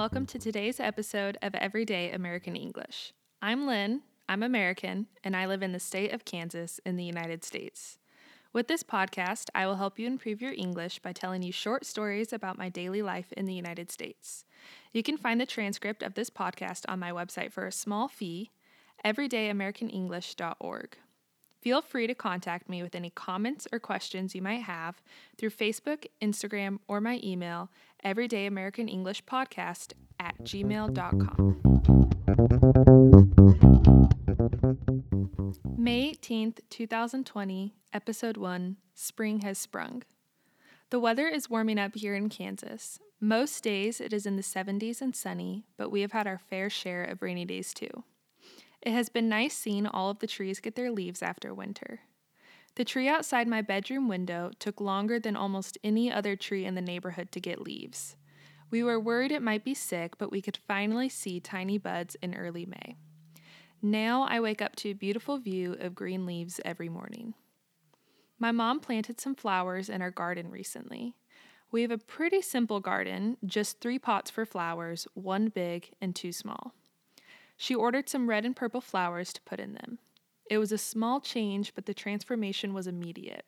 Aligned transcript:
welcome 0.00 0.24
to 0.24 0.38
today's 0.38 0.80
episode 0.80 1.36
of 1.42 1.54
Everyday 1.54 2.10
American 2.10 2.56
English. 2.56 3.12
I'm 3.42 3.66
Lynn, 3.66 4.00
I'm 4.30 4.42
American, 4.42 5.08
and 5.22 5.36
I 5.36 5.44
live 5.44 5.62
in 5.62 5.72
the 5.72 5.78
state 5.78 6.14
of 6.14 6.24
Kansas 6.24 6.80
in 6.86 6.96
the 6.96 7.04
United 7.04 7.44
States. 7.44 7.98
With 8.54 8.66
this 8.66 8.82
podcast, 8.82 9.50
I 9.54 9.66
will 9.66 9.76
help 9.76 9.98
you 9.98 10.06
improve 10.06 10.40
your 10.40 10.54
English 10.54 11.00
by 11.00 11.12
telling 11.12 11.42
you 11.42 11.52
short 11.52 11.84
stories 11.84 12.32
about 12.32 12.56
my 12.56 12.70
daily 12.70 13.02
life 13.02 13.30
in 13.32 13.44
the 13.44 13.52
United 13.52 13.90
States. 13.90 14.46
You 14.94 15.02
can 15.02 15.18
find 15.18 15.38
the 15.38 15.44
transcript 15.44 16.02
of 16.02 16.14
this 16.14 16.30
podcast 16.30 16.86
on 16.88 16.98
my 16.98 17.10
website 17.10 17.52
for 17.52 17.66
a 17.66 17.70
small 17.70 18.08
fee, 18.08 18.52
everydayamericanenglish.org. 19.04 20.96
Feel 21.60 21.82
free 21.82 22.06
to 22.06 22.14
contact 22.14 22.70
me 22.70 22.82
with 22.82 22.94
any 22.94 23.10
comments 23.10 23.68
or 23.70 23.78
questions 23.78 24.34
you 24.34 24.40
might 24.40 24.62
have 24.62 25.02
through 25.36 25.50
Facebook, 25.50 26.06
Instagram, 26.22 26.78
or 26.88 27.02
my 27.02 27.20
email, 27.22 27.70
Everyday 28.02 28.46
American 28.46 28.88
English 28.88 29.24
Podcast 29.26 29.92
at 30.18 30.38
gmail.com. 30.42 31.60
May 35.76 36.12
18th, 36.12 36.60
2020, 36.70 37.74
Episode 37.92 38.36
1 38.38 38.76
Spring 38.94 39.40
Has 39.40 39.58
Sprung. 39.58 40.02
The 40.88 41.00
weather 41.00 41.28
is 41.28 41.50
warming 41.50 41.78
up 41.78 41.94
here 41.94 42.14
in 42.14 42.30
Kansas. 42.30 42.98
Most 43.20 43.62
days 43.62 44.00
it 44.00 44.14
is 44.14 44.24
in 44.24 44.36
the 44.36 44.42
70s 44.42 45.02
and 45.02 45.14
sunny, 45.14 45.66
but 45.76 45.90
we 45.90 46.00
have 46.00 46.12
had 46.12 46.26
our 46.26 46.38
fair 46.38 46.70
share 46.70 47.04
of 47.04 47.20
rainy 47.20 47.44
days 47.44 47.74
too. 47.74 48.04
It 48.82 48.92
has 48.92 49.08
been 49.08 49.28
nice 49.28 49.56
seeing 49.56 49.86
all 49.86 50.10
of 50.10 50.20
the 50.20 50.26
trees 50.26 50.60
get 50.60 50.74
their 50.74 50.90
leaves 50.90 51.22
after 51.22 51.52
winter. 51.52 52.00
The 52.76 52.84
tree 52.84 53.08
outside 53.08 53.46
my 53.46 53.62
bedroom 53.62 54.08
window 54.08 54.52
took 54.58 54.80
longer 54.80 55.18
than 55.18 55.36
almost 55.36 55.76
any 55.82 56.10
other 56.10 56.36
tree 56.36 56.64
in 56.64 56.74
the 56.74 56.80
neighborhood 56.80 57.30
to 57.32 57.40
get 57.40 57.60
leaves. 57.60 58.16
We 58.70 58.82
were 58.82 59.00
worried 59.00 59.32
it 59.32 59.42
might 59.42 59.64
be 59.64 59.74
sick, 59.74 60.16
but 60.16 60.30
we 60.30 60.40
could 60.40 60.56
finally 60.56 61.08
see 61.08 61.40
tiny 61.40 61.76
buds 61.76 62.16
in 62.22 62.34
early 62.34 62.64
May. 62.64 62.96
Now 63.82 64.22
I 64.22 64.40
wake 64.40 64.62
up 64.62 64.76
to 64.76 64.90
a 64.90 64.94
beautiful 64.94 65.38
view 65.38 65.76
of 65.80 65.94
green 65.94 66.24
leaves 66.24 66.60
every 66.64 66.88
morning. 66.88 67.34
My 68.38 68.52
mom 68.52 68.80
planted 68.80 69.20
some 69.20 69.34
flowers 69.34 69.88
in 69.88 70.00
our 70.00 70.10
garden 70.10 70.50
recently. 70.50 71.14
We 71.70 71.82
have 71.82 71.90
a 71.90 71.98
pretty 71.98 72.42
simple 72.42 72.80
garden, 72.80 73.36
just 73.44 73.80
three 73.80 73.98
pots 73.98 74.30
for 74.30 74.46
flowers, 74.46 75.06
one 75.14 75.48
big 75.48 75.90
and 76.00 76.14
two 76.14 76.32
small. 76.32 76.74
She 77.62 77.74
ordered 77.74 78.08
some 78.08 78.30
red 78.30 78.46
and 78.46 78.56
purple 78.56 78.80
flowers 78.80 79.34
to 79.34 79.42
put 79.42 79.60
in 79.60 79.74
them. 79.74 79.98
It 80.48 80.56
was 80.56 80.72
a 80.72 80.78
small 80.78 81.20
change, 81.20 81.74
but 81.74 81.84
the 81.84 81.92
transformation 81.92 82.72
was 82.72 82.86
immediate. 82.86 83.44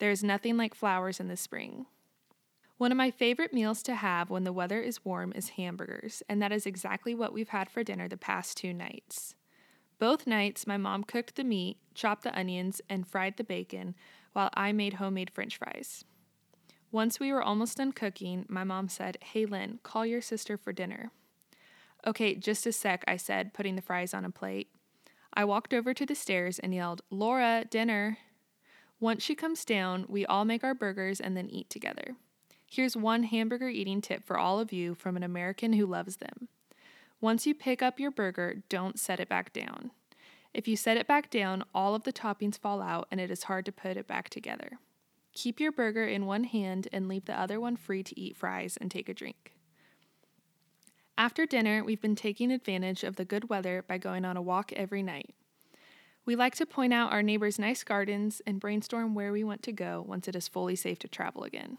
There 0.00 0.10
is 0.10 0.24
nothing 0.24 0.56
like 0.56 0.74
flowers 0.74 1.20
in 1.20 1.28
the 1.28 1.36
spring. 1.36 1.86
One 2.78 2.90
of 2.90 2.98
my 2.98 3.12
favorite 3.12 3.52
meals 3.52 3.84
to 3.84 3.94
have 3.94 4.30
when 4.30 4.42
the 4.42 4.52
weather 4.52 4.80
is 4.80 5.04
warm 5.04 5.32
is 5.36 5.50
hamburgers, 5.50 6.24
and 6.28 6.42
that 6.42 6.50
is 6.50 6.66
exactly 6.66 7.14
what 7.14 7.32
we've 7.32 7.50
had 7.50 7.70
for 7.70 7.84
dinner 7.84 8.08
the 8.08 8.16
past 8.16 8.56
two 8.56 8.74
nights. 8.74 9.36
Both 10.00 10.26
nights, 10.26 10.66
my 10.66 10.76
mom 10.76 11.04
cooked 11.04 11.36
the 11.36 11.44
meat, 11.44 11.78
chopped 11.94 12.24
the 12.24 12.36
onions, 12.36 12.80
and 12.90 13.06
fried 13.06 13.36
the 13.36 13.44
bacon, 13.44 13.94
while 14.32 14.50
I 14.54 14.72
made 14.72 14.94
homemade 14.94 15.30
french 15.30 15.56
fries. 15.56 16.04
Once 16.90 17.20
we 17.20 17.32
were 17.32 17.40
almost 17.40 17.76
done 17.76 17.92
cooking, 17.92 18.44
my 18.48 18.64
mom 18.64 18.88
said, 18.88 19.18
Hey 19.22 19.46
Lynn, 19.46 19.78
call 19.84 20.04
your 20.04 20.20
sister 20.20 20.56
for 20.56 20.72
dinner. 20.72 21.12
Okay, 22.06 22.34
just 22.34 22.66
a 22.66 22.72
sec, 22.72 23.04
I 23.06 23.16
said, 23.16 23.54
putting 23.54 23.76
the 23.76 23.82
fries 23.82 24.12
on 24.12 24.24
a 24.24 24.30
plate. 24.30 24.68
I 25.34 25.44
walked 25.44 25.72
over 25.72 25.94
to 25.94 26.04
the 26.04 26.14
stairs 26.14 26.58
and 26.58 26.74
yelled, 26.74 27.02
Laura, 27.10 27.64
dinner. 27.68 28.18
Once 29.00 29.22
she 29.22 29.34
comes 29.34 29.64
down, 29.64 30.06
we 30.08 30.26
all 30.26 30.44
make 30.44 30.64
our 30.64 30.74
burgers 30.74 31.20
and 31.20 31.36
then 31.36 31.48
eat 31.48 31.70
together. 31.70 32.16
Here's 32.66 32.96
one 32.96 33.24
hamburger 33.24 33.68
eating 33.68 34.00
tip 34.00 34.24
for 34.24 34.38
all 34.38 34.58
of 34.58 34.72
you 34.72 34.94
from 34.94 35.16
an 35.16 35.22
American 35.22 35.74
who 35.74 35.86
loves 35.86 36.16
them. 36.16 36.48
Once 37.20 37.46
you 37.46 37.54
pick 37.54 37.82
up 37.82 38.00
your 38.00 38.10
burger, 38.10 38.62
don't 38.68 38.98
set 38.98 39.20
it 39.20 39.28
back 39.28 39.52
down. 39.52 39.92
If 40.52 40.66
you 40.66 40.76
set 40.76 40.96
it 40.96 41.06
back 41.06 41.30
down, 41.30 41.64
all 41.74 41.94
of 41.94 42.02
the 42.02 42.12
toppings 42.12 42.58
fall 42.58 42.82
out 42.82 43.06
and 43.10 43.20
it 43.20 43.30
is 43.30 43.44
hard 43.44 43.64
to 43.66 43.72
put 43.72 43.96
it 43.96 44.08
back 44.08 44.28
together. 44.28 44.78
Keep 45.32 45.60
your 45.60 45.72
burger 45.72 46.04
in 46.04 46.26
one 46.26 46.44
hand 46.44 46.88
and 46.92 47.08
leave 47.08 47.24
the 47.24 47.38
other 47.38 47.60
one 47.60 47.76
free 47.76 48.02
to 48.02 48.20
eat 48.20 48.36
fries 48.36 48.76
and 48.76 48.90
take 48.90 49.08
a 49.08 49.14
drink. 49.14 49.52
After 51.18 51.44
dinner, 51.44 51.84
we've 51.84 52.00
been 52.00 52.16
taking 52.16 52.50
advantage 52.50 53.04
of 53.04 53.16
the 53.16 53.24
good 53.24 53.50
weather 53.50 53.84
by 53.86 53.98
going 53.98 54.24
on 54.24 54.36
a 54.36 54.42
walk 54.42 54.72
every 54.72 55.02
night. 55.02 55.34
We 56.24 56.36
like 56.36 56.54
to 56.56 56.66
point 56.66 56.92
out 56.92 57.12
our 57.12 57.22
neighbors' 57.22 57.58
nice 57.58 57.84
gardens 57.84 58.40
and 58.46 58.60
brainstorm 58.60 59.14
where 59.14 59.32
we 59.32 59.44
want 59.44 59.62
to 59.64 59.72
go 59.72 60.04
once 60.06 60.28
it 60.28 60.36
is 60.36 60.48
fully 60.48 60.76
safe 60.76 60.98
to 61.00 61.08
travel 61.08 61.42
again. 61.42 61.78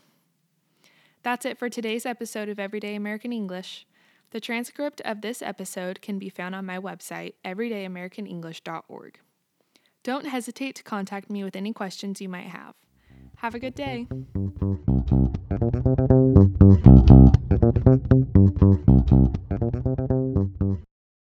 That's 1.24 1.46
it 1.46 1.58
for 1.58 1.70
today's 1.70 2.06
episode 2.06 2.50
of 2.50 2.60
Everyday 2.60 2.96
American 2.96 3.32
English. 3.32 3.88
The 4.32 4.42
transcript 4.42 5.02
of 5.06 5.22
this 5.22 5.42
episode 5.42 6.02
can 6.02 6.20
be 6.20 6.30
found 6.30 6.54
on 6.54 6.66
my 6.66 6.78
website, 6.78 7.34
everydayamericanenglish.org. 7.46 9.20
Don't 10.04 10.26
hesitate 10.26 10.76
to 10.76 10.84
contact 10.84 11.30
me 11.30 11.44
with 11.44 11.56
any 11.56 11.72
questions 11.72 12.20
you 12.20 12.28
might 12.28 12.48
have. 12.48 12.76
Have 13.38 13.56
a 13.56 13.60
good 13.60 13.76
day. 13.76 14.08